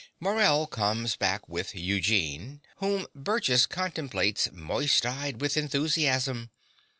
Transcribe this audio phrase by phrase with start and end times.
[0.19, 6.49] Morell comes back with Eugene, whom Burgess contemplates moist eyed with enthusiasm.